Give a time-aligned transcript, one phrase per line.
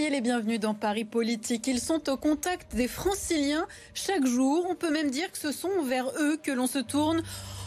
[0.00, 1.66] Soyez les bienvenus dans Paris Politique.
[1.66, 4.66] Ils sont au contact des franciliens chaque jour.
[4.70, 7.22] On peut même dire que ce sont vers eux que l'on se tourne.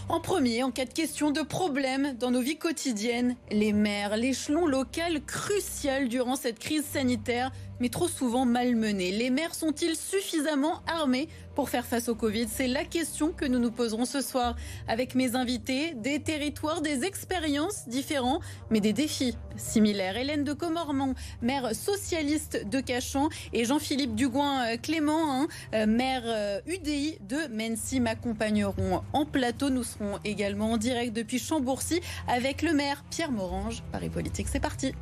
[0.09, 4.65] En premier, en cas de question de problèmes dans nos vies quotidiennes, les maires, l'échelon
[4.65, 9.11] local crucial durant cette crise sanitaire, mais trop souvent malmenés.
[9.11, 12.47] Les maires sont-ils suffisamment armés pour faire face au Covid?
[12.47, 14.55] C'est la question que nous nous poserons ce soir
[14.87, 15.93] avec mes invités.
[15.95, 20.17] Des territoires, des expériences différents, mais des défis similaires.
[20.17, 27.47] Hélène de Comormont, maire socialiste de Cachan, et Jean-Philippe Dugoin-Clément, hein, euh, maire UDI euh,
[27.47, 29.69] de Mency, m'accompagneront en plateau.
[29.69, 33.83] Nous serons également en direct depuis Chambourcy avec le maire Pierre Morange.
[33.91, 34.93] Paris Politique, c'est parti.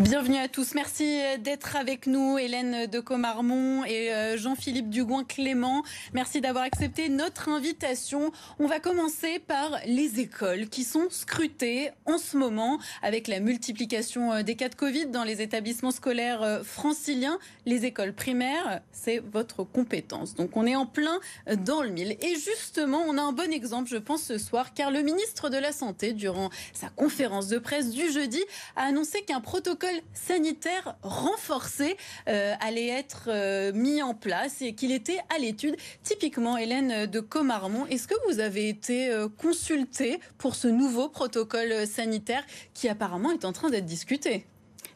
[0.00, 0.74] Bienvenue à tous.
[0.76, 5.82] Merci d'être avec nous, Hélène de Comarmont et euh, Jean-Philippe Dugoin-Clément.
[6.12, 8.30] Merci d'avoir accepté notre invitation.
[8.60, 14.32] On va commencer par les écoles qui sont scrutées en ce moment avec la multiplication
[14.34, 17.40] euh, des cas de Covid dans les établissements scolaires euh, franciliens.
[17.66, 20.36] Les écoles primaires, c'est votre compétence.
[20.36, 21.18] Donc on est en plein
[21.64, 22.16] dans le mille.
[22.20, 25.56] Et justement, on a un bon exemple, je pense, ce soir, car le ministre de
[25.56, 28.44] la Santé, durant sa conférence de presse du jeudi,
[28.76, 31.96] a annoncé qu'un protocole sanitaire renforcé
[32.28, 35.76] euh, allait être euh, mis en place et qu'il était à l'étude.
[36.02, 41.86] Typiquement, Hélène de Comarmont, est-ce que vous avez été euh, consultée pour ce nouveau protocole
[41.86, 42.44] sanitaire
[42.74, 44.46] qui apparemment est en train d'être discuté?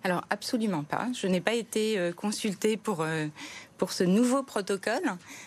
[0.04, 1.08] Alors absolument pas.
[1.14, 3.06] Je n'ai pas été consultée pour
[3.82, 5.02] pour ce nouveau protocole.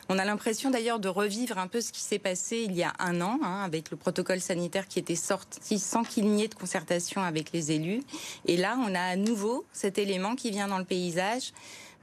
[0.10, 2.92] On a l'impression d'ailleurs de revivre un peu ce qui s'est passé il y a
[3.00, 6.54] un an, hein, avec le protocole sanitaire qui était sorti sans qu'il n'y ait de
[6.54, 8.02] concertation avec les élus.
[8.46, 11.54] Et là, on a à nouveau cet élément qui vient dans le paysage.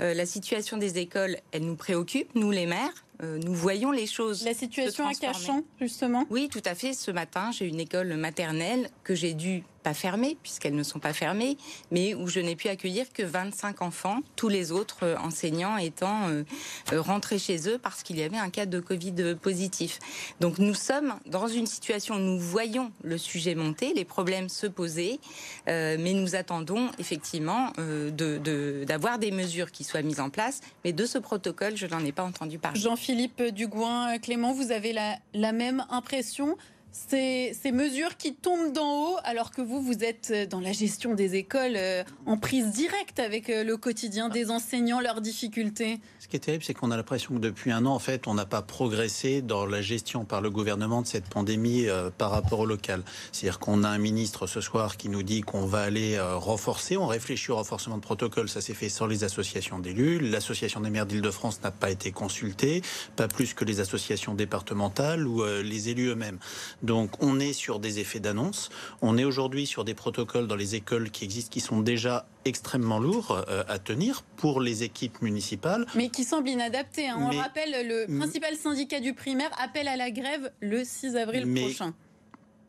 [0.00, 3.04] Euh, la situation des écoles, elle nous préoccupe, nous les maires.
[3.22, 4.42] Euh, nous voyons les choses.
[4.46, 6.24] La situation à Cachan, justement?
[6.30, 6.94] Oui, tout à fait.
[6.94, 11.12] Ce matin, j'ai une école maternelle que j'ai dû pas fermées, puisqu'elles ne sont pas
[11.12, 11.56] fermées,
[11.90, 16.28] mais où je n'ai pu accueillir que 25 enfants, tous les autres euh, enseignants étant
[16.28, 16.44] euh,
[16.92, 19.98] euh, rentrés chez eux parce qu'il y avait un cas de Covid positif.
[20.40, 24.66] Donc nous sommes dans une situation où nous voyons le sujet monter, les problèmes se
[24.66, 25.20] poser,
[25.66, 30.60] mais nous attendons effectivement d'avoir des mesures qui soient mises en place.
[30.84, 32.78] Mais de ce protocole, je n'en ai pas entendu parler.
[32.78, 36.56] Jean-Philippe Dugouin, Clément, vous avez la, la même impression
[36.92, 41.36] ces, mesures qui tombent d'en haut alors que vous, vous êtes dans la gestion des
[41.36, 46.36] écoles euh, en prise directe avec euh, le quotidien des enseignants, leurs difficultés Ce qui
[46.36, 48.60] est terrible, c'est qu'on a l'impression que depuis un an, en fait, on n'a pas
[48.60, 53.02] progressé dans la gestion par le gouvernement de cette pandémie euh, par rapport au local.
[53.32, 57.06] C'est-à-dire qu'on a un ministre ce soir qui nous dit qu'on va aller renforcer, on
[57.06, 60.18] réfléchit au renforcement de protocole, ça s'est fait sans les associations d'élus.
[60.18, 62.82] L'association des maires d'Île-de-France n'a pas été consultée,
[63.16, 66.38] pas plus que les associations départementales ou les élus eux-mêmes.
[66.82, 68.70] Donc on est sur des effets d'annonce.
[69.00, 72.98] On est aujourd'hui sur des protocoles dans les écoles qui existent qui sont déjà extrêmement
[72.98, 75.86] lourds euh, à tenir pour les équipes municipales.
[75.94, 77.08] Mais qui semblent inadaptés.
[77.08, 77.18] Hein.
[77.20, 81.94] On rappelle, le principal syndicat du primaire appelle à la grève le 6 avril prochain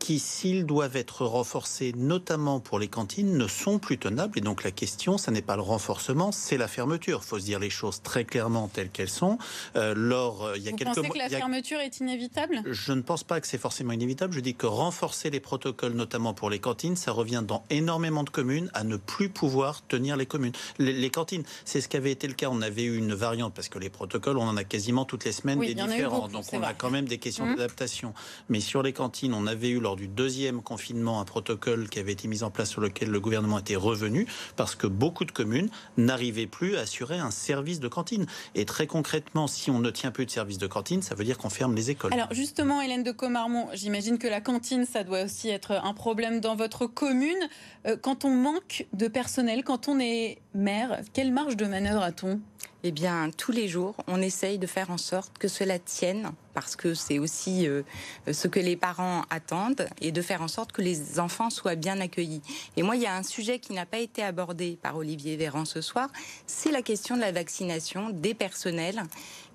[0.03, 4.37] qui, s'ils doivent être renforcés, notamment pour les cantines, ne sont plus tenables.
[4.37, 7.21] Et donc la question, ça n'est pas le renforcement, c'est la fermeture.
[7.23, 9.37] Il faut se dire les choses très clairement telles qu'elles sont.
[9.77, 12.63] Euh, lors, euh, il y a Vous quelques pensez que la fermeture est inévitable?
[12.65, 14.33] Je ne pense pas que c'est forcément inévitable.
[14.33, 18.29] Je dis que renforcer les protocoles, notamment pour les cantines, ça revient dans énormément de
[18.29, 20.51] communes à ne plus pouvoir tenir les communes.
[20.79, 22.49] Les, cantines, c'est ce qui avait été le cas.
[22.51, 25.31] On avait eu une variante parce que les protocoles, on en a quasiment toutes les
[25.31, 26.27] semaines des différents.
[26.27, 27.55] donc on a quand même des questions mmh.
[27.55, 28.13] d'adaptation.
[28.49, 32.27] Mais sur les cantines, on avait eu du deuxième confinement un protocole qui avait été
[32.27, 36.47] mis en place sur lequel le gouvernement était revenu parce que beaucoup de communes n'arrivaient
[36.47, 38.25] plus à assurer un service de cantine.
[38.55, 41.37] Et très concrètement, si on ne tient plus de service de cantine, ça veut dire
[41.37, 42.13] qu'on ferme les écoles.
[42.13, 46.39] Alors justement, Hélène de Comarmont, j'imagine que la cantine, ça doit aussi être un problème
[46.39, 47.37] dans votre commune.
[47.85, 52.39] Euh, quand on manque de personnel, quand on est maire, quelle marge de manœuvre a-t-on?
[52.85, 56.75] Eh bien, tous les jours, on essaye de faire en sorte que cela tienne, parce
[56.75, 57.83] que c'est aussi euh,
[58.29, 62.01] ce que les parents attendent, et de faire en sorte que les enfants soient bien
[62.01, 62.41] accueillis.
[62.75, 65.63] Et moi, il y a un sujet qui n'a pas été abordé par Olivier Véran
[65.63, 66.09] ce soir,
[66.45, 69.03] c'est la question de la vaccination des personnels,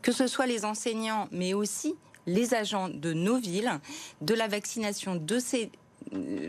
[0.01, 1.97] que ce soit les enseignants, mais aussi
[2.27, 3.79] les agents de nos villes,
[4.23, 5.71] de la vaccination de ces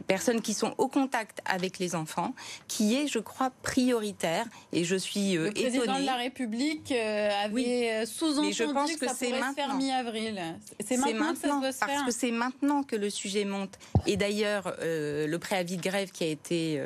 [0.08, 2.34] personnes qui sont au contact avec les enfants,
[2.68, 4.46] qui est, je crois, prioritaire.
[4.74, 9.50] Et je suis euh, Le président de la République euh, avait sous-entendu que, ça pourrait
[9.50, 10.42] se faire mi-avril.
[10.86, 13.78] C'est maintenant, que ça se Parce que c'est maintenant que le sujet monte.
[14.06, 16.82] Et d'ailleurs, le préavis de grève qui a été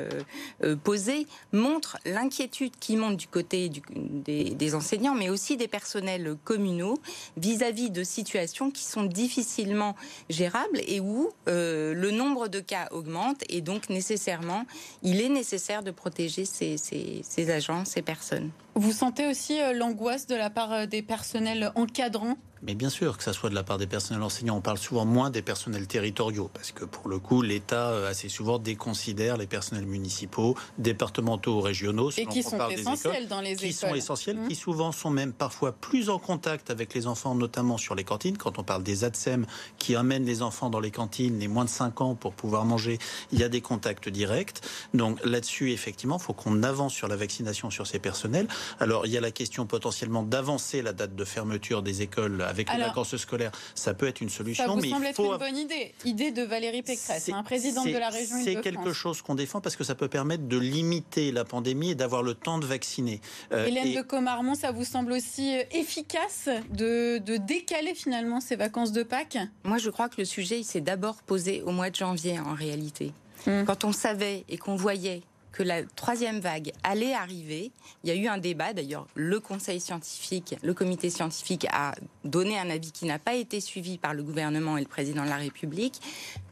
[0.82, 6.98] posé montre l'inquiétude qui monte du côté des, des, enseignants, mais aussi des personnels communaux
[7.36, 9.96] vis-à-vis de situations qui sont difficilement
[10.28, 14.64] gérables et où euh, le nombre de cas augmente et donc nécessairement,
[15.02, 18.50] il est nécessaire de protéger ces, agents, ces personnes.
[18.74, 22.36] Vous sentez aussi euh, l'angoisse de la part euh, des personnels encadrants?
[22.64, 25.04] Mais bien sûr, que ça soit de la part des personnels enseignants, on parle souvent
[25.04, 29.46] moins des personnels territoriaux, parce que pour le coup, l'État euh, assez souvent déconsidère les
[29.46, 32.10] personnels municipaux, départementaux ou régionaux.
[32.16, 33.68] Et qui sont essentiels dans les écoles.
[33.68, 34.56] Qui sont essentiels, qui mmh.
[34.56, 38.38] souvent sont même parfois plus en contact avec les enfants, notamment sur les cantines.
[38.38, 39.46] Quand on parle des ADSEM
[39.78, 42.98] qui amènent les enfants dans les cantines, les moins de 5 ans pour pouvoir manger,
[43.30, 44.62] il y a des contacts directs.
[44.94, 48.48] Donc là-dessus, effectivement, il faut qu'on avance sur la vaccination sur ces personnels.
[48.80, 52.72] Alors, il y a la question potentiellement d'avancer la date de fermeture des écoles avec
[52.72, 53.52] les vacances scolaires.
[53.74, 54.64] Ça peut être une solution.
[54.64, 55.94] Ça vous mais semble être une bonne idée.
[56.04, 59.60] Idée de Valérie Pécresse, un hein, présidente de la région C'est quelque chose qu'on défend
[59.60, 63.20] parce que ça peut permettre de limiter la pandémie et d'avoir le temps de vacciner.
[63.52, 68.56] Euh, Hélène de Comarmont, ça vous semble aussi euh, efficace de, de décaler finalement ces
[68.56, 69.38] vacances de Pâques?
[69.64, 72.54] Moi, je crois que le sujet, il s'est d'abord posé au mois de janvier en
[72.54, 73.12] réalité.
[73.46, 73.64] Hum.
[73.66, 75.22] Quand on savait et qu'on voyait
[75.54, 77.70] que la troisième vague allait arriver.
[78.02, 82.58] Il y a eu un débat, d'ailleurs, le conseil scientifique, le comité scientifique a donné
[82.58, 85.36] un avis qui n'a pas été suivi par le gouvernement et le président de la
[85.36, 86.00] République,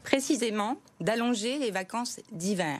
[0.03, 2.79] précisément d'allonger les vacances d'hiver.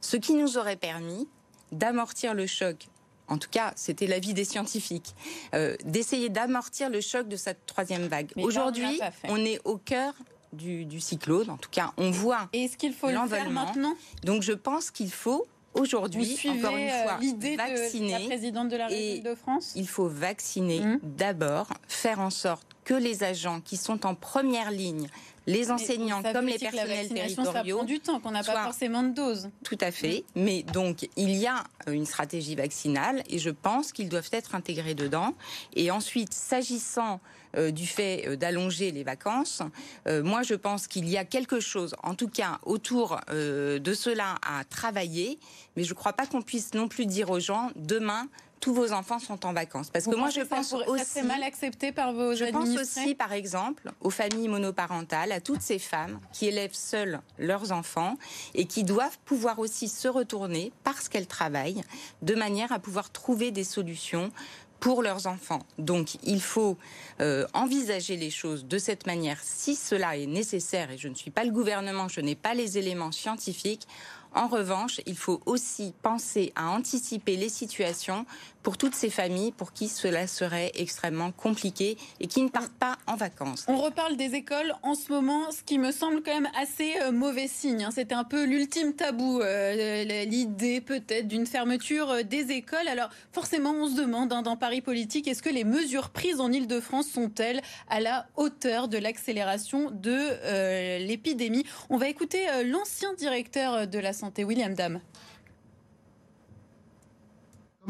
[0.00, 1.28] Ce qui nous aurait permis
[1.72, 2.86] d'amortir le choc
[3.30, 5.14] en tout cas, c'était l'avis des scientifiques,
[5.54, 8.32] euh, d'essayer d'amortir le choc de cette troisième vague.
[8.36, 10.14] Aujourd'hui, on, on est au cœur
[10.52, 11.50] du, cyclone.
[11.50, 13.94] En tout cas, on voit Est-ce qu'il faut le faire maintenant?
[14.24, 17.18] Donc je pense qu'il faut aujourd'hui, encore une euh, fois,
[17.56, 18.06] vacciner.
[18.06, 19.72] De la présidente de la République de France?
[19.76, 21.00] Il faut vacciner hum.
[21.02, 25.08] d'abord, faire en sorte que les agents qui sont en première ligne,
[25.46, 27.80] les enseignants comme les personnels territoriaux.
[27.80, 29.50] Ça du temps, qu'on n'a pas forcément de doses.
[29.62, 30.24] Tout à fait.
[30.34, 34.94] Mais donc, il y a une stratégie vaccinale et je pense qu'ils doivent être intégrés
[34.94, 35.34] dedans.
[35.74, 37.20] Et ensuite, s'agissant
[37.56, 39.62] euh, du fait euh, d'allonger les vacances.
[40.06, 44.36] Euh, moi, je pense qu'il y a quelque chose, en tout cas, autour de cela
[44.46, 45.38] à travailler.
[45.76, 48.28] Mais je ne crois pas qu'on puisse non plus dire aux gens demain
[48.60, 49.90] tous vos enfants sont en vacances.
[49.90, 51.04] Parce que moi, je pense aussi.
[51.04, 55.62] Ça mal accepté par vos Je pense aussi, par exemple, aux familles monoparentales, à toutes
[55.62, 58.16] ces femmes qui élèvent seules leurs enfants
[58.54, 61.82] et qui doivent pouvoir aussi se retourner parce qu'elles travaillent
[62.22, 64.30] de manière à pouvoir trouver des solutions
[64.80, 65.60] pour leurs enfants.
[65.78, 66.76] Donc il faut
[67.20, 71.30] euh, envisager les choses de cette manière si cela est nécessaire, et je ne suis
[71.30, 73.86] pas le gouvernement, je n'ai pas les éléments scientifiques.
[74.34, 78.26] En revanche, il faut aussi penser à anticiper les situations
[78.68, 82.98] pour toutes ces familles pour qui cela serait extrêmement compliqué et qui ne partent pas
[83.06, 83.64] en vacances.
[83.66, 87.10] On reparle des écoles en ce moment, ce qui me semble quand même assez euh,
[87.10, 87.84] mauvais signe.
[87.84, 87.90] Hein.
[87.94, 92.88] C'était un peu l'ultime tabou, euh, l'idée peut-être d'une fermeture euh, des écoles.
[92.88, 96.52] Alors forcément, on se demande hein, dans Paris politique, est-ce que les mesures prises en
[96.52, 101.64] Ile-de-France sont-elles à la hauteur de l'accélération de l'épidémie?
[101.88, 105.00] On va écouter l'ancien directeur de la santé, William Dam.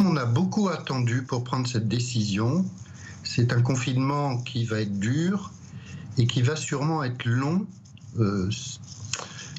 [0.01, 2.65] On a beaucoup attendu pour prendre cette décision.
[3.25, 5.53] C'est un confinement qui va être dur
[6.19, 7.67] et qui va sûrement être long.
[8.19, 8.49] Euh,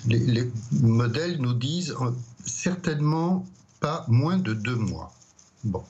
[0.08, 2.12] les, modèles nous disent euh,
[2.46, 3.46] certainement
[3.81, 5.13] pas moins de deux mois.
[5.65, 5.84] Bon,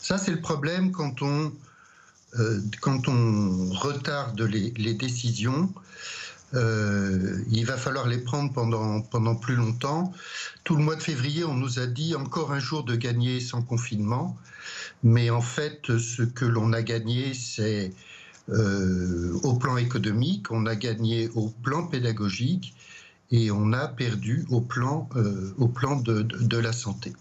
[0.00, 1.52] ça c'est le problème quand on,
[2.38, 5.72] euh, quand on retarde les, les décisions.
[6.54, 10.12] Euh, il va falloir les prendre pendant, pendant plus longtemps.
[10.64, 13.62] Tout le mois de février, on nous a dit encore un jour de gagner sans
[13.62, 14.36] confinement.
[15.02, 17.92] Mais en fait, ce que l'on a gagné, c'est
[18.48, 22.74] euh, au plan économique, on a gagné au plan pédagogique
[23.30, 27.12] et on a perdu au plan, euh, au plan de, de la santé.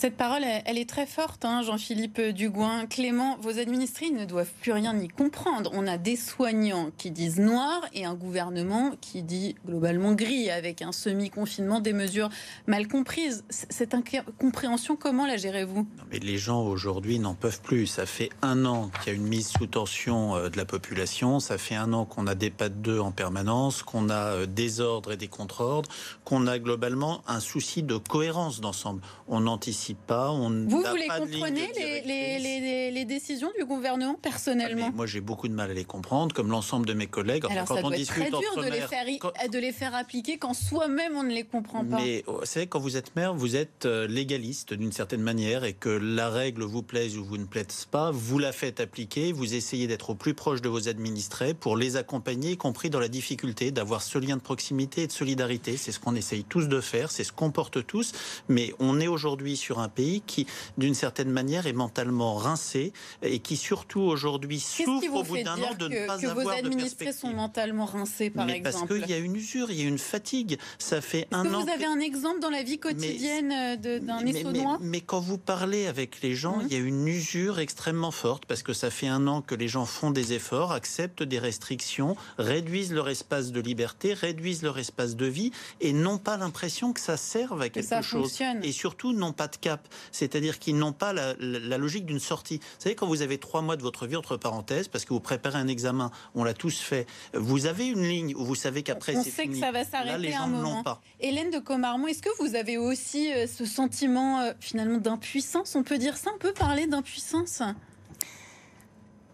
[0.00, 2.86] Cette parole, elle, est très forte, hein, Jean-Philippe Dugouin.
[2.86, 5.72] Clément, vos administrés ne doivent plus rien y comprendre.
[5.74, 10.82] On a des soignants qui disent noir et un gouvernement qui dit globalement gris, avec
[10.82, 12.28] un semi-confinement, des mesures
[12.68, 13.42] mal comprises.
[13.50, 15.84] Cette incompréhension, comment la gérez-vous?
[16.12, 17.88] Mais Les gens aujourd'hui n'en peuvent plus.
[17.88, 21.40] Ça fait un an qu'il y a une mise sous tension euh, de la population.
[21.40, 24.46] Ça fait un an qu'on a des pas de deux en permanence, qu'on a euh,
[24.46, 25.90] des ordres et des contre-ordres,
[26.24, 29.02] qu'on a globalement un souci de cohérence d'ensemble.
[29.26, 30.30] On anticipe participe pas.
[30.30, 35.20] On vous, vous les comprenez, les, les, les, décisions du gouvernement, personnellement ah, Moi, j'ai
[35.20, 37.44] beaucoup de mal à les comprendre, comme l'ensemble de mes collègues.
[37.50, 39.04] Alors, quand ça on doit discute être très dur de, les faire,
[39.50, 41.98] de les faire appliquer quand soi-même on ne les comprend pas.
[41.98, 45.64] Mais oh, vous savez, quand vous êtes maire, vous êtes euh, légaliste d'une certaine manière
[45.64, 49.32] et que la règle vous plaise ou vous ne plaise pas, vous la faites appliquer,
[49.32, 53.00] vous essayez d'être au plus proche de vos administrés pour les accompagner, y compris dans
[53.00, 55.76] la difficulté d'avoir ce lien de proximité et de solidarité.
[55.76, 58.12] C'est ce qu'on essaye tous de faire, c'est ce qu'on porte tous,
[58.48, 62.92] mais on est aujourd'hui sur un pays qui, d'une certaine manière, est mentalement rincé
[63.22, 66.50] et qui surtout aujourd'hui souffre au bout d'un an de ne pas que avoir vos
[66.50, 69.84] administrés sont mentalement rincés, par mais exemple Parce qu'il y a une usure, il y
[69.84, 70.58] a une fatigue.
[70.78, 71.64] Ça fait un que an.
[71.64, 75.38] Vous avez un exemple dans la vie quotidienne euh, d'un Essonnois mais, mais, quand vous
[75.38, 79.08] parlez avec les gens, il y a une usure extrêmement forte parce que ça fait
[79.08, 83.60] un an que les gens font des efforts, acceptent des restrictions, réduisent leur espace de
[83.60, 88.02] liberté, réduisent leur espace de vie et n'ont pas l'impression que ça serve à quelque
[88.02, 88.38] chose.
[88.62, 89.88] Et surtout, n'ont pas de cap.
[90.12, 91.34] C'est-à-dire qu'ils n'ont pas la,
[91.78, 92.58] logique d'une sortie.
[92.58, 95.20] Vous savez, quand vous avez trois mois de votre vie, entre parenthèses, parce que vous
[95.20, 99.14] préparez un examen, on l'a tous fait, vous avez une ligne où vous savez qu'après
[99.14, 99.32] c'est fini.
[99.32, 100.82] On sait que ça va s'arrêter un moment.
[100.82, 101.00] Pas.
[101.20, 105.82] Hélène de Comarmont, est-ce que vous avez aussi euh, ce sentiment euh, finalement d'impuissance On
[105.82, 107.62] peut dire ça On peut parler d'impuissance?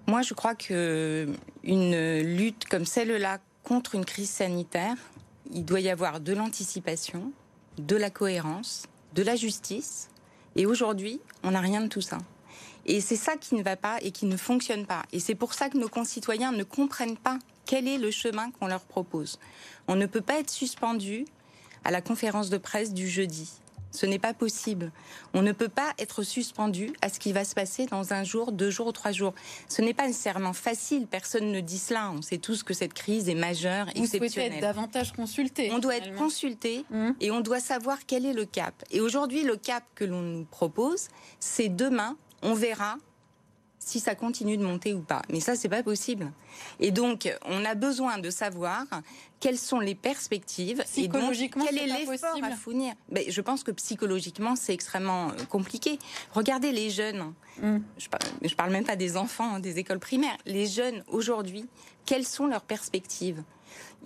[0.07, 1.29] Moi, je crois que
[1.63, 4.97] une lutte comme celle-là contre une crise sanitaire,
[5.53, 7.33] il doit y avoir de l'anticipation,
[7.79, 10.11] de la cohérence, de la justice.
[10.57, 12.19] Et aujourd'hui, on n'a rien de tout ça.
[12.87, 15.05] Et c'est ça qui ne va pas et qui ne fonctionne pas.
[15.13, 18.67] Et c'est pour ça que nos concitoyens ne comprennent pas quel est le chemin qu'on
[18.67, 19.39] leur propose.
[19.89, 21.25] On ne peut pas être suspendu
[21.83, 23.51] à la conférence de presse du jeudi.
[23.95, 24.91] Ce n'est pas possible.
[25.35, 28.51] On ne peut pas être suspendu à ce qui va se passer dans un jour,
[28.51, 29.35] deux jours ou trois jours.
[29.69, 31.07] Ce n'est pas nécessairement facile.
[31.07, 32.11] Personne ne dit cela.
[32.11, 34.31] On sait tous que cette crise est majeure, Vous exceptionnelle.
[34.31, 35.71] Souhaitez être davantage consulté.
[35.73, 37.11] On doit être consulté mmh.
[37.21, 38.75] et on doit savoir quel est le cap.
[38.91, 41.09] Et aujourd'hui, le cap que l'on nous propose,
[41.39, 42.97] c'est demain, on verra
[43.85, 45.23] si ça continue de monter ou pas.
[45.29, 46.33] Mais ça, c'est pas possible.
[46.81, 48.85] Et donc, on a besoin de savoir
[49.41, 52.95] quelles sont les perspectives et donc quel est, l'effort à fournir.
[53.11, 55.99] Mais je pense que psychologiquement, c'est extrêmement euh, compliqué.
[56.33, 57.35] Regardez les jeunes.
[57.61, 57.79] Mm.
[57.99, 60.37] Je, parle, je parle même pas des enfants, hein, des écoles primaires.
[60.47, 61.67] Les jeunes aujourd'hui,
[62.07, 63.43] quelles sont leurs perspectives?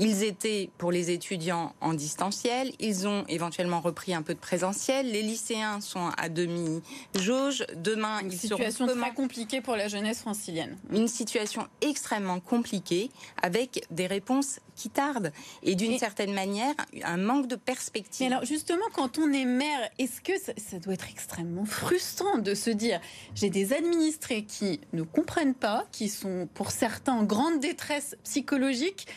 [0.00, 5.10] Ils étaient pour les étudiants en distanciel, ils ont éventuellement repris un peu de présentiel.
[5.10, 6.82] Les lycéens sont à demi
[7.18, 7.66] jauge.
[7.74, 10.76] Demain, Une ils situation très compliquée pour la jeunesse francilienne.
[10.92, 13.10] Une situation extrêmement compliquée
[13.42, 15.32] avec des réponses qui tardent
[15.64, 18.28] et d'une certaine manière un manque de perspective.
[18.28, 22.54] alors justement, quand on est maire, est-ce que ça, ça doit être extrêmement frustrant de
[22.54, 23.00] se dire
[23.34, 29.08] j'ai des administrés qui ne comprennent pas, qui sont pour certains en grande détresse psychologique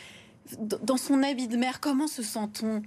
[0.58, 2.82] dans son habit de mère, comment se sent-on?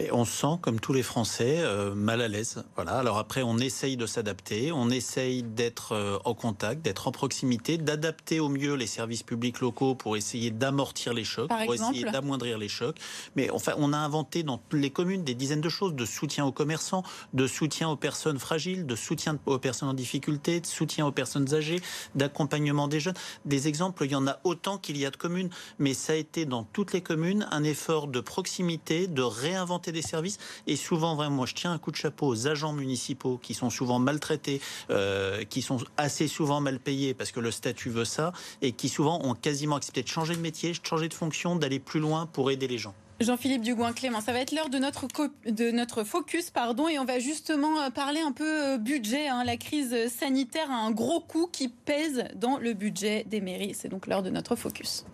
[0.00, 2.64] Et on se sent, comme tous les Français, euh, mal à l'aise.
[2.74, 2.92] Voilà.
[2.92, 7.78] Alors après, on essaye de s'adapter, on essaye d'être euh, en contact, d'être en proximité,
[7.78, 12.58] d'adapter au mieux les services publics locaux pour essayer d'amortir les chocs, pour essayer d'amoindrir
[12.58, 12.96] les chocs.
[13.36, 16.52] Mais enfin, on a inventé dans les communes des dizaines de choses de soutien aux
[16.52, 21.12] commerçants, de soutien aux personnes fragiles, de soutien aux personnes en difficulté, de soutien aux
[21.12, 21.80] personnes âgées,
[22.16, 23.14] d'accompagnement des jeunes.
[23.44, 26.16] Des exemples, il y en a autant qu'il y a de communes, mais ça a
[26.16, 29.22] été dans toutes les communes un effort de proximité, de
[29.84, 30.38] réinventer des services.
[30.66, 33.70] Et souvent, vraiment, moi, je tiens un coup de chapeau aux agents municipaux qui sont
[33.70, 34.60] souvent maltraités,
[34.90, 38.88] euh, qui sont assez souvent mal payés parce que le statut veut ça, et qui
[38.88, 42.26] souvent ont quasiment accepté de changer de métier, de changer de fonction, d'aller plus loin
[42.26, 42.94] pour aider les gens.
[43.20, 45.06] Jean-Philippe Dugouin-Clément, ça va être l'heure de notre,
[45.46, 49.28] de notre focus, pardon, et on va justement euh, parler un peu euh, budget.
[49.28, 49.44] Hein.
[49.44, 53.74] La crise sanitaire a un gros coup qui pèse dans le budget des mairies.
[53.74, 55.04] C'est donc l'heure de notre focus.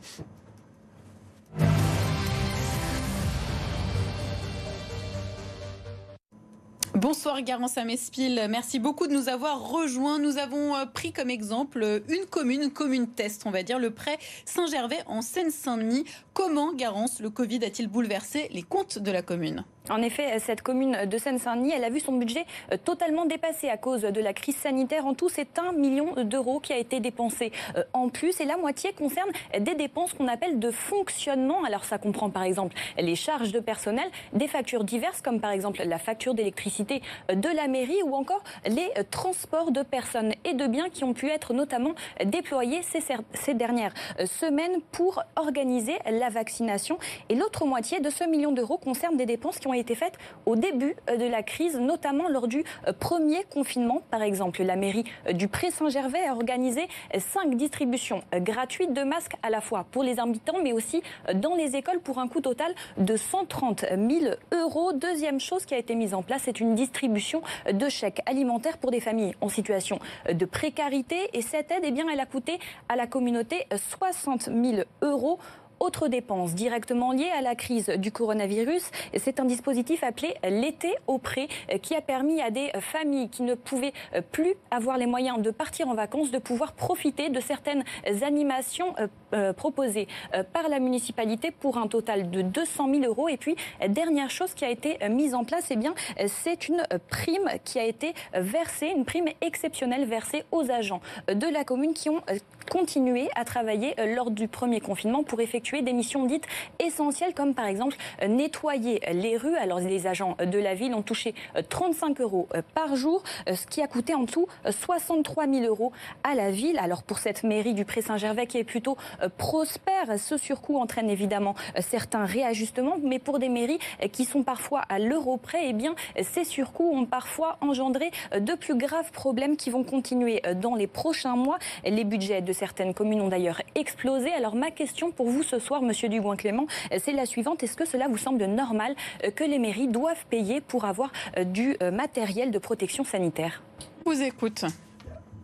[6.94, 10.18] Bonsoir Garance Amespil, merci beaucoup de nous avoir rejoints.
[10.18, 13.78] Nous avons euh, pris comme exemple euh, une commune, une commune test, on va dire,
[13.78, 16.04] le prêt Saint-Gervais en Seine-Saint-Denis.
[16.34, 19.64] Comment, Garance, le Covid a-t-il bouleversé les comptes de la commune?
[19.90, 23.76] En effet, cette commune de Seine-Saint-Denis, elle a vu son budget euh, totalement dépassé à
[23.76, 25.04] cause de la crise sanitaire.
[25.04, 28.40] En tout, c'est un million d'euros qui a été dépensé euh, en plus.
[28.40, 31.64] Et la moitié concerne des dépenses qu'on appelle de fonctionnement.
[31.64, 35.82] Alors ça comprend par exemple les charges de personnel, des factures diverses comme par exemple
[35.84, 40.66] la facture d'électricité euh, de la mairie ou encore les transports de personnes et de
[40.66, 41.94] biens qui ont pu être notamment
[42.24, 43.94] déployés ces, dernières
[44.26, 46.98] semaines pour organiser la vaccination.
[47.28, 50.56] Et l'autre moitié de ce million d'euros concerne des dépenses qui ont été faites au
[50.56, 52.64] début de la crise, notamment lors du
[52.98, 54.02] premier confinement.
[54.10, 59.60] Par exemple, la mairie du Pré-Saint-Gervais a organisé cinq distributions gratuites de masques à la
[59.60, 61.02] fois pour les habitants, mais aussi
[61.34, 64.92] dans les écoles pour un coût total de 130 000 euros.
[64.92, 68.90] Deuxième chose qui a été mise en place, c'est une distribution de chèques alimentaires pour
[68.90, 69.98] des familles en situation
[70.30, 71.30] de précarité.
[71.32, 72.58] Et cette aide, eh elle a coûté
[72.88, 75.38] à la communauté 60 000 euros
[75.80, 81.18] autre dépense directement liée à la crise du coronavirus, c'est un dispositif appelé l'été au
[81.18, 81.48] prêt
[81.82, 83.92] qui a permis à des familles qui ne pouvaient
[84.32, 87.84] plus avoir les moyens de partir en vacances de pouvoir profiter de certaines
[88.22, 93.28] animations euh, euh, proposées euh, par la municipalité pour un total de 200 000 euros.
[93.28, 93.56] Et puis,
[93.88, 98.14] dernière chose qui a été mise en place, eh c'est une prime qui a été
[98.34, 102.22] versée, une prime exceptionnelle versée aux agents de la commune qui ont
[102.70, 106.44] continué à travailler lors du premier confinement pour effectuer des missions dites
[106.78, 109.56] essentielles comme par exemple euh, nettoyer les rues.
[109.56, 111.34] Alors les agents de la ville ont touché
[111.68, 115.92] 35 euh, euros euh, par jour, ce qui a coûté en tout 63 000 euros
[116.24, 116.78] à la ville.
[116.78, 118.96] Alors pour cette mairie du Pré-Saint-Gervais qui est plutôt
[119.38, 123.78] prospère, ce surcoût entraîne évidemment certains réajustements, mais pour des mairies
[124.12, 128.76] qui sont parfois à l'euro près, eh bien ces surcoûts ont parfois engendré de plus
[128.76, 131.58] graves problèmes qui vont continuer dans les prochains mois.
[131.84, 134.32] Les budgets de certaines communes ont d'ailleurs explosé.
[134.32, 136.66] Alors ma question pour vous soir, Monsieur Dugouin-Clément,
[136.98, 137.62] c'est la suivante.
[137.62, 141.44] Est-ce que cela vous semble normal euh, que les mairies doivent payer pour avoir euh,
[141.44, 143.62] du euh, matériel de protection sanitaire?
[144.04, 144.64] Vous écoute.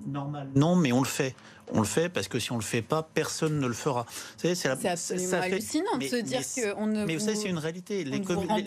[0.07, 0.49] Normal.
[0.55, 1.35] Non, mais on le fait
[1.73, 4.07] on le fait parce que si on le fait pas, personne ne le fera.
[4.37, 6.43] C'est absolument hallucinant de se dire
[6.75, 7.05] qu'on ne.
[7.05, 8.05] Mais vous savez, c'est une réalité.
[8.05, 8.19] Les,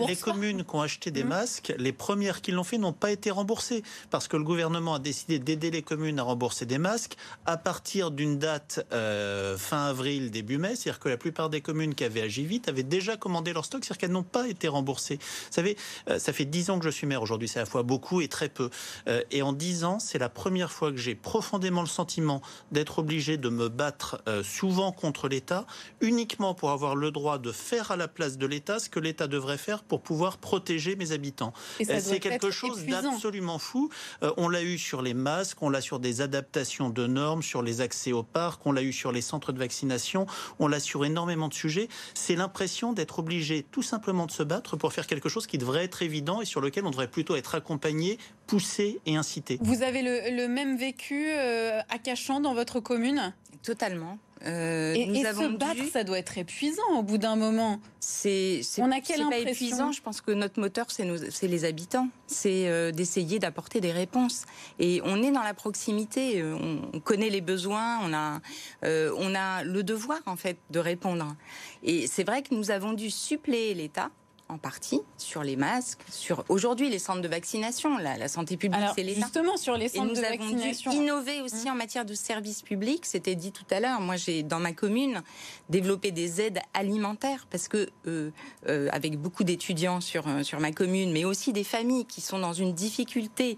[0.08, 1.28] les, communes qui ont acheté des mmh.
[1.28, 5.00] masques, les premières qui l'ont fait n'ont pas été remboursées parce que le gouvernement a
[5.00, 7.16] décidé d'aider les communes à rembourser des masques
[7.46, 10.76] à partir d'une date euh, fin avril, début mai.
[10.76, 13.84] C'est-à-dire que la plupart des communes qui avaient agi vite avaient déjà commandé leur stock,
[13.84, 15.18] c'est-à-dire qu'elles n'ont pas été remboursées.
[15.18, 15.78] Vous savez,
[16.10, 18.22] euh, ça fait dix ans que je suis maire aujourd'hui, c'est à la fois beaucoup
[18.22, 18.70] et très peu.
[19.08, 22.42] Euh, et en dix ans, c'est la première fois que j'ai profondément le sentiment
[22.72, 25.68] d'être obligé de me battre euh, souvent contre l'État,
[26.02, 29.28] uniquement pour avoir le droit de faire à la place de l'État ce que l'État
[29.28, 31.54] devrait faire pour pouvoir protéger mes habitants.
[31.82, 33.90] Euh, c'est quelque chose d'absolument fou.
[34.24, 37.62] Euh, on l'a eu sur les masques, on l'a sur des adaptations de normes, sur
[37.62, 40.26] les accès au parc, on l'a eu sur les centres de vaccination,
[40.58, 41.90] on l'a sur énormément de sujets.
[42.14, 45.84] C'est l'impression d'être obligé tout simplement de se battre pour faire quelque chose qui devrait
[45.84, 48.18] être évident et sur lequel on devrait plutôt être accompagné,
[48.50, 49.58] poussé et incité.
[49.62, 53.34] Vous avez le, même vécu à Cachan dans votre commune?
[53.64, 54.18] Totalement.
[54.46, 57.80] Euh, et, nous avons se battre, ça doit être épuisant au bout d'un moment.
[58.00, 59.92] C'est on a quelle impression pas épuisant.
[59.92, 62.08] Je pense que notre moteur, c'est les habitants.
[62.28, 64.46] C'est euh, d'essayer d'apporter des réponses.
[64.80, 66.42] Et on est dans la proximité.
[66.42, 66.56] Euh,
[66.94, 68.00] on, connaît les besoins.
[68.04, 68.40] On a,
[68.86, 71.36] euh, on a le devoir en fait de répondre.
[71.84, 74.10] Et c'est vrai que nous avons dû suppléer l'État
[74.50, 79.04] en partie sur les masques, sur aujourd'hui les centres de vaccination, la, santé publique, c'est
[79.04, 79.22] l'État.
[79.22, 80.92] Justement sur les centres de vaccination.
[80.92, 81.72] Nous avons dû innover aussi mmh.
[81.72, 83.06] en matière de services publics.
[83.06, 84.02] C'était dit tout à l'heure.
[84.02, 85.22] Moi, j'ai dans ma commune
[85.70, 88.32] développé des aides alimentaires parce que euh,
[88.68, 92.40] euh, avec beaucoup d'étudiants sur euh, sur ma commune, mais aussi des familles qui sont
[92.40, 93.58] dans une difficulté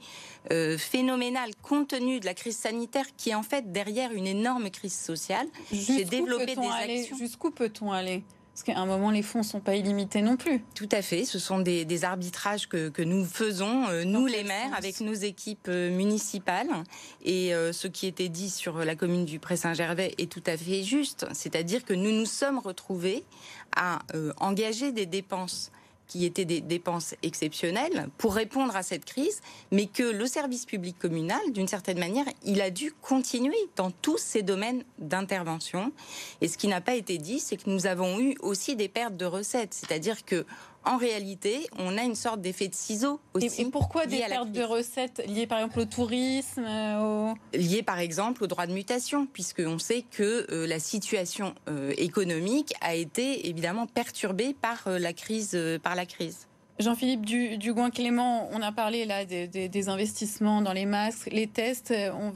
[0.50, 4.98] phénoménale compte tenu de la crise sanitaire qui est en fait derrière une énorme crise
[4.98, 5.48] sociale.
[5.72, 7.16] J'ai développé des actions.
[7.16, 8.24] Jusqu'où peut-on aller
[8.54, 10.62] parce qu'à un moment, les fonds ne sont pas illimités non plus.
[10.76, 11.24] Tout à fait.
[11.24, 15.90] Ce sont des, arbitrages que, nous faisons, euh, nous les maires, avec nos équipes euh,
[15.90, 16.68] municipales.
[17.24, 20.84] Et euh, ce qui était dit sur la commune du Pré-Saint-Gervais est tout à fait
[20.84, 21.26] juste.
[21.32, 23.24] C'est-à-dire que nous nous sommes retrouvés
[23.76, 24.00] à
[24.38, 25.72] engager des dépenses
[26.12, 29.40] qui étaient des dépenses exceptionnelles pour répondre à cette crise,
[29.72, 34.18] mais que le service public communal, d'une certaine manière, il a dû continuer dans tous
[34.18, 35.94] ces domaines d'intervention.
[36.42, 39.16] Et ce qui n'a pas été dit, c'est que nous avons eu aussi des pertes
[39.16, 40.46] de recettes, c'est-à-dire que
[40.84, 43.62] en réalité, on a une sorte d'effet de ciseau aussi.
[43.62, 48.44] Et, pourquoi des pertes de recettes liées par exemple au tourisme euh, Liées par exemple
[48.44, 53.86] au droit de mutation, puisqu'on sait que euh, la situation euh, économique a été évidemment
[53.86, 55.58] perturbée par la crise.
[55.84, 56.48] par la crise.
[56.82, 61.94] Jean-Philippe Dugouin-Clément, on a parlé là des, investissements dans les masques, les tests.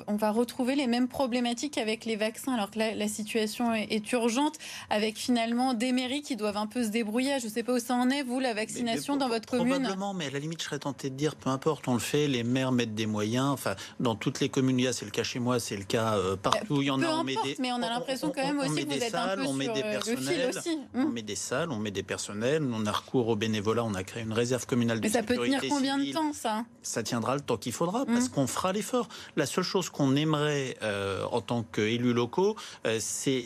[0.08, 4.12] On, va retrouver les mêmes problématiques avec les vaccins, alors que là, la situation est,
[4.12, 4.55] urgente,
[4.89, 7.39] avec finalement des mairies qui doivent un peu se débrouiller.
[7.39, 10.13] Je ne sais pas où ça en est, vous, la vaccination dans votre commune Probablement,
[10.13, 12.43] mais à la limite, je serais tenté de dire, peu importe, on le fait, les
[12.43, 13.47] maires mettent des moyens.
[13.47, 15.84] Enfin, dans toutes les communes, il y a, c'est le cas chez moi, c'est le
[15.84, 16.81] cas euh, partout.
[16.81, 18.93] Il y en a, on met des, mais on a l'impression quand même aussi que
[18.93, 20.79] vous êtes un peu on met des personnels, aussi.
[20.93, 24.03] On met des salles, on met des personnels, on a recours au bénévolat, on a
[24.03, 27.36] créé une réserve communale de Mais ça peut tenir combien de temps, ça Ça tiendra
[27.36, 28.32] le temps qu'il faudra, parce mmh.
[28.32, 29.08] qu'on fera l'effort.
[29.36, 33.45] La seule chose qu'on aimerait euh, en tant qu'élus locaux, euh, c'est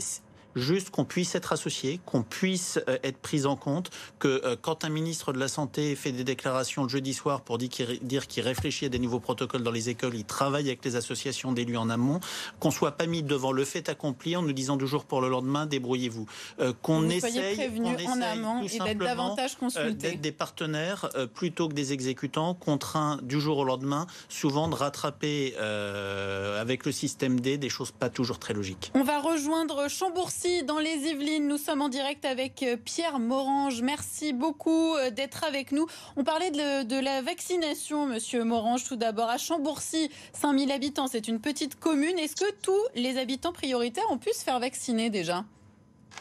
[0.55, 4.83] juste qu'on puisse être associé, qu'on puisse euh, être pris en compte, que euh, quand
[4.83, 8.85] un ministre de la Santé fait des déclarations le jeudi soir pour dire qu'il réfléchit
[8.85, 12.19] à des nouveaux protocoles dans les écoles, il travaille avec les associations d'élus en amont,
[12.59, 15.29] qu'on soit pas mis devant le fait accompli en nous disant du jour pour le
[15.29, 16.27] lendemain, débrouillez-vous.
[16.59, 19.93] Euh, qu'on essaye, prévenu en amont et d'être davantage consulté.
[19.93, 25.55] d'être des partenaires plutôt que des exécutants contraints du jour au lendemain, souvent de rattraper
[25.57, 28.91] avec le système D des choses pas toujours très logiques.
[28.93, 31.47] On va rejoindre Chambourcy dans les Yvelines.
[31.47, 33.81] Nous sommes en direct avec euh, Pierre Morange.
[33.81, 35.85] Merci beaucoup euh, d'être avec nous.
[36.17, 39.29] On parlait de, la vaccination, monsieur Morange, tout d'abord.
[39.29, 42.17] À Chambourcy, 5000 habitants, c'est une petite commune.
[42.17, 45.45] Est-ce que tous les habitants prioritaires ont pu se faire vacciner déjà?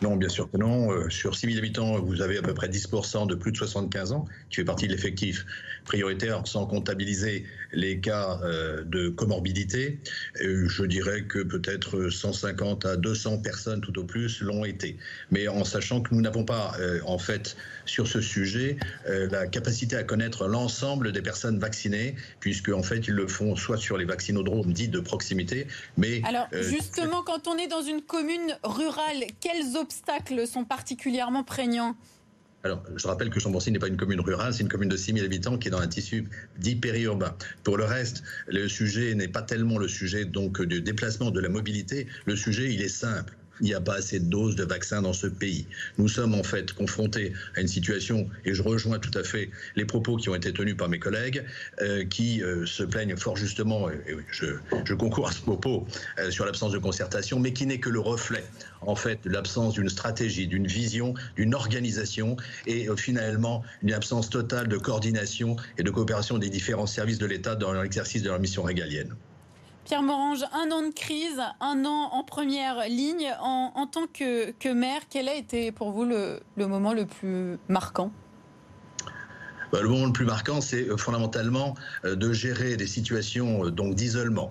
[0.01, 0.93] Non, bien sûr que non.
[0.93, 4.13] Euh, sur 6 000 habitants, vous avez à peu près 10% de plus de 75
[4.13, 5.45] ans qui fait partie de l'effectif
[5.85, 9.99] prioritaire sans comptabiliser les cas euh, de comorbidité.
[10.41, 14.97] je dirais que peut-être 150 à 200 personnes tout au plus l'ont été.
[15.31, 19.97] Mais en sachant que nous n'avons pas, euh, en fait, sur ce sujet, la capacité
[19.97, 24.05] à connaître l'ensemble des personnes vaccinées, puisque en fait, ils le font soit sur les
[24.05, 26.21] vaccinodromes dits de proximité, mais...
[26.25, 31.97] Alors, justement, quand on est dans une commune rurale, quelles obstacles sont particulièrement prégnants
[32.65, 35.13] alors, je rappelle que Chambourcy n'est pas une commune rurale, c'est une commune de 6
[35.13, 37.33] 000 habitants qui est dans un tissu dit périurbain.
[37.63, 41.49] Pour le reste, le sujet n'est pas tellement le sujet donc du déplacement, de la
[41.49, 42.09] mobilité.
[42.27, 45.13] Le sujet, il est simple il n'y a pas assez de doses de vaccins dans
[45.13, 45.67] ce pays.
[45.99, 49.85] Nous sommes en fait confrontés à une situation, et je rejoins tout à fait les
[49.85, 51.45] propos qui ont été tenus par mes collègues,
[51.81, 55.87] euh, qui euh, se plaignent fort justement, et, je, concours à ce propos,
[56.19, 58.45] euh, sur l'absence de concertation, mais qui n'est que le reflet,
[58.81, 64.69] en fait, de l'absence d'une stratégie, d'une vision, d'une organisation, et finalement, une absence totale
[64.69, 68.63] de coordination et de coopération des différents services de l'État dans l'exercice de leur mission
[68.63, 69.15] régalienne.
[69.89, 73.35] Pierre Morange, un an de crise, un an en première ligne.
[73.41, 78.11] En, tant que, maire, quel a été pour vous le moment le plus marquant?
[79.73, 83.71] Bah, le moment le plus marquant, c'est euh, fondamentalement euh, de gérer des situations euh,
[83.71, 84.51] donc d'isolement,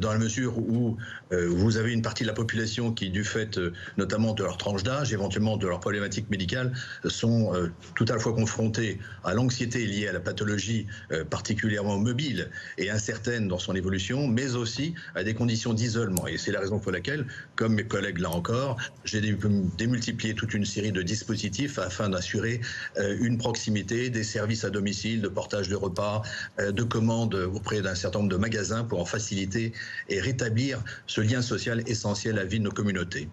[0.00, 0.96] dans la mesure où
[1.30, 3.58] vous avez une partie de la population qui, du fait
[3.96, 6.72] notamment de leur tranche d'âge, éventuellement de leur problématique médicale,
[7.04, 7.52] sont
[7.94, 10.86] tout à la fois confrontés à l'anxiété liée à la pathologie
[11.30, 16.26] particulièrement mobile et incertaine dans son évolution, mais aussi à des conditions d'isolement.
[16.26, 20.64] Et c'est la raison pour laquelle, comme mes collègues là encore, j'ai démultiplié toute une
[20.64, 22.60] série de dispositifs afin d'assurer
[22.96, 26.22] une proximité des services à domicile, de portage de repas,
[26.60, 29.72] euh, de commandes auprès d'un certain nombre de magasins pour en faciliter
[30.08, 33.28] et rétablir ce lien social essentiel à la vie de nos communautés.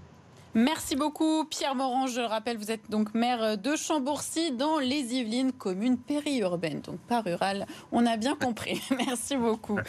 [0.55, 2.05] Merci beaucoup Pierre Moran.
[2.05, 7.21] Je rappelle, vous êtes donc maire de Chambourcy dans les Yvelines, commune périurbaine, donc pas
[7.21, 7.65] rurale.
[7.91, 8.79] On a bien compris.
[9.07, 9.79] Merci beaucoup.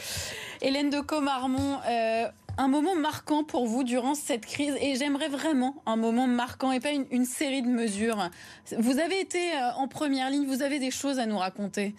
[0.62, 5.82] Hélène de Comarmont, euh, un moment marquant pour vous durant cette crise et j'aimerais vraiment
[5.86, 8.30] un moment marquant et pas une, série de mesures.
[8.78, 11.94] Vous avez été euh, en première ligne, vous avez des choses à nous raconter.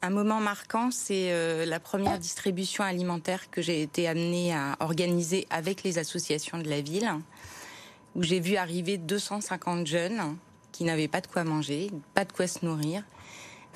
[0.00, 5.46] Un moment marquant, c'est euh, la première distribution alimentaire que j'ai été amenée à organiser
[5.50, 7.10] avec les associations de la ville,
[8.14, 10.36] où j'ai vu arriver 250 jeunes
[10.70, 13.02] qui n'avaient pas de quoi manger, pas de quoi se nourrir,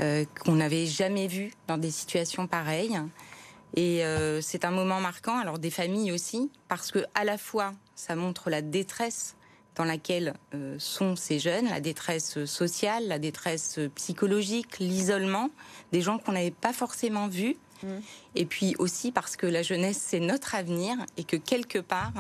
[0.01, 3.01] euh, qu'on n'avait jamais vu dans des situations pareilles.
[3.75, 7.73] Et euh, c'est un moment marquant, alors des familles aussi, parce que à la fois
[7.95, 9.37] ça montre la détresse
[9.77, 15.49] dans laquelle euh, sont ces jeunes, la détresse sociale, la détresse psychologique, l'isolement,
[15.93, 17.57] des gens qu'on n'avait pas forcément vus.
[17.83, 17.87] Mmh.
[18.35, 22.13] Et puis aussi parce que la jeunesse, c'est notre avenir et que quelque part,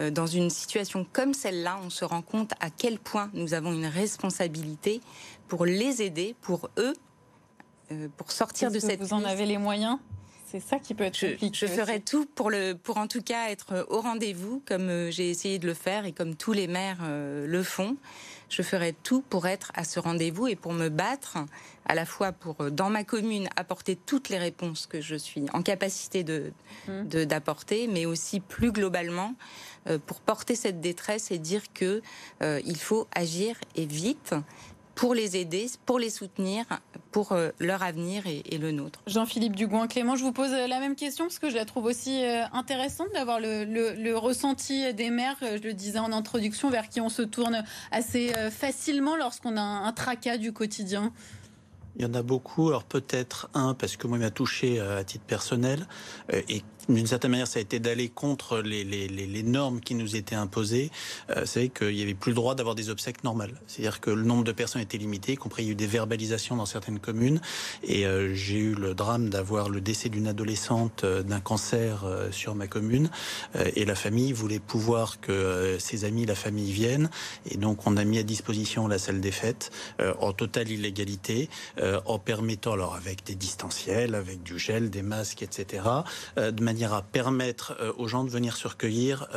[0.00, 3.72] euh, dans une situation comme celle-là, on se rend compte à quel point nous avons
[3.72, 5.00] une responsabilité
[5.46, 6.94] pour les aider, pour eux,
[8.16, 9.98] pour sortir de cette Vous en avez les moyens?
[10.50, 11.50] C'est ça qui peut être compliqué.
[11.54, 15.30] Je, ferai tout pour le, pour en tout cas être au rendez-vous, comme euh, j'ai
[15.30, 17.96] essayé de le faire et comme tous les maires euh, le font.
[18.48, 21.38] Je ferai tout pour être à ce rendez-vous et pour me battre,
[21.86, 25.44] à la fois pour euh, dans ma commune apporter toutes les réponses que je suis
[25.52, 26.52] en capacité de
[26.88, 27.04] mmh.
[27.26, 29.34] d'apporter, mais aussi plus globalement
[30.06, 32.02] pour porter cette détresse et dire que
[32.42, 34.34] il faut agir et vite
[35.00, 36.66] pour les aider, pour les soutenir,
[37.10, 39.00] pour euh, leur avenir et, le nôtre.
[39.06, 41.86] Jean-Philippe Dugoin, Clément, je vous pose euh, la même question parce que je la trouve
[41.86, 47.00] aussi euh, intéressante d'avoir le, ressenti des maires, je le disais en introduction, vers qui
[47.00, 51.14] on se tourne assez facilement lorsqu'on a un, tracas du quotidien.
[51.96, 52.68] Il y en a beaucoup.
[52.68, 55.86] Alors peut-être un, parce que moi, il m'a touché à titre personnel.
[56.30, 56.62] Et
[56.94, 60.34] d'une certaine manière, ça a été d'aller contre les, les, les, normes qui nous étaient
[60.34, 60.90] imposées.
[61.30, 63.54] Euh, c'est qu'il n'y avait plus le droit d'avoir des obsèques normales.
[63.66, 65.86] C'est-à-dire que le nombre de personnes était limité, y compris il y a eu des
[65.86, 67.40] verbalisations dans certaines communes.
[67.82, 72.30] Et euh, j'ai eu le drame d'avoir le décès d'une adolescente euh, d'un cancer euh,
[72.30, 73.10] sur ma commune.
[73.74, 77.10] et la famille voulait pouvoir que ses amis, la famille viennent.
[77.50, 79.70] Et donc on a mis à disposition la salle des fêtes
[80.18, 81.48] en totale illégalité,
[82.04, 85.82] en permettant, alors avec des distanciels, avec du gel, des masques, etc.,
[86.36, 89.28] de manière à permettre aux gens de venir se recueillir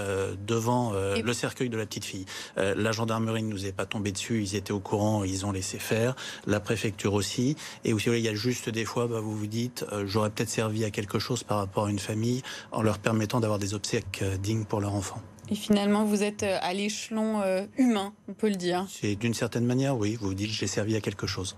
[0.48, 2.26] devant le cercueil de la petite fille.
[2.58, 5.80] la gendarmerie ne nous est pas tombée dessus, ils étaient au courant, ils ont laissé
[5.80, 6.16] faire.
[6.48, 7.56] La préfecture aussi.
[7.84, 10.50] Et aussi, il y a juste des fois, bah, vous vous dites, euh, j'aurais peut-être
[10.50, 14.22] servi à quelque chose par rapport à une famille en leur permettant d'avoir des obsèques
[14.22, 15.22] euh, dignes pour leur enfant.
[15.50, 17.42] Et finalement, vous êtes euh, à l'échelon
[17.78, 18.86] humain, on peut le dire.
[18.90, 20.16] C'est d'une certaine manière, oui.
[20.16, 21.56] Vous vous dites, j'ai servi à quelque chose.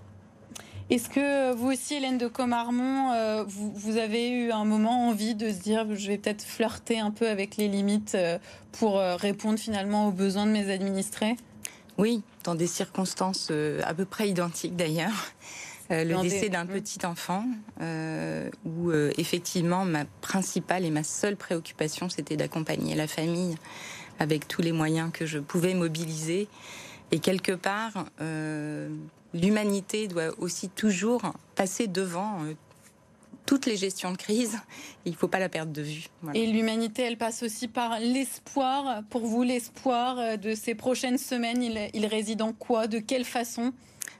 [0.88, 5.50] Est-ce que vous aussi, Hélène de Comarmont, vous, vous, avez eu un moment envie de
[5.50, 8.16] se dire, je vais peut-être flirter un peu avec les limites
[8.70, 11.36] pour répondre finalement aux besoins de mes administrés?
[11.98, 13.50] Oui, dans des circonstances
[13.82, 15.32] à peu près identiques d'ailleurs.
[15.92, 17.44] Euh, le décès d'un petit enfant,
[17.80, 23.54] euh, où euh, effectivement ma principale et ma seule préoccupation, c'était d'accompagner la famille
[24.18, 26.48] avec tous les moyens que je pouvais mobiliser.
[27.12, 28.06] Et quelque part,
[29.40, 31.22] l'humanité doit aussi toujours
[31.54, 32.40] passer devant
[33.44, 34.58] toutes les gestions de crise.
[35.04, 36.06] Il ne faut pas la perdre de vue.
[36.34, 39.02] Et l'humanité, elle passe aussi par l'espoir.
[39.08, 42.88] Pour vous, l'espoir de ces prochaines semaines, il réside en quoi?
[42.88, 43.72] De quelle façon?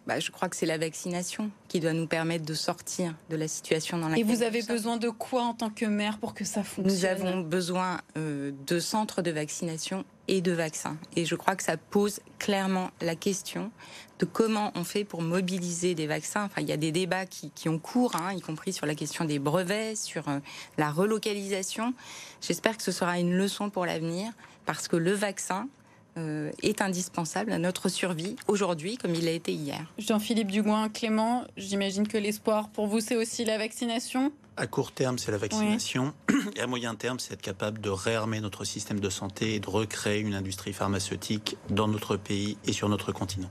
[0.06, 3.48] Bah, je crois que c'est la vaccination qui doit nous permettre de sortir de la
[3.48, 4.24] situation dans laquelle.
[4.24, 6.96] Et vous avez besoin de quoi en tant que maire pour que ça fonctionne?
[6.96, 10.96] Nous avons besoin euh, de centres de vaccination et de vaccins.
[11.14, 13.70] Et je crois que ça pose clairement la question
[14.18, 16.44] de comment on fait pour mobiliser des vaccins.
[16.44, 18.94] Enfin, il y a des débats qui, qui ont cours, hein, y compris sur la
[18.94, 20.38] question des brevets, sur euh,
[20.78, 21.94] la relocalisation.
[22.40, 24.32] J'espère que ce sera une leçon pour l'avenir,
[24.64, 25.68] parce que le vaccin,
[26.16, 29.92] euh, est indispensable à notre survie aujourd'hui comme il a été hier.
[29.98, 35.18] Jean-Philippe Dugoin, Clément, j'imagine que l'espoir pour vous, c'est aussi la vaccination à court terme,
[35.18, 36.14] c'est la vaccination.
[36.56, 39.68] Et à moyen terme, c'est être capable de réarmer notre système de santé et de
[39.68, 43.50] recréer une industrie pharmaceutique dans notre pays et sur notre continent.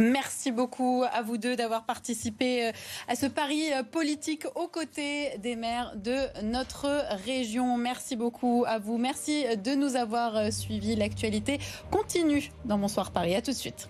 [0.00, 2.72] Merci beaucoup à vous deux d'avoir participé euh,
[3.08, 6.86] à ce pari euh, politique aux côtés des maires de notre
[7.24, 7.76] région.
[7.76, 8.98] Merci beaucoup à vous.
[8.98, 10.96] Merci de nous avoir euh, suivis.
[10.96, 11.58] L'actualité
[11.90, 13.34] continue dans Bonsoir Paris.
[13.34, 13.88] À tout de suite.